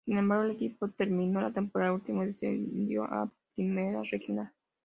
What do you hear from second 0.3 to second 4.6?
el equipo terminó la temporada último y descendió a Primera Regional.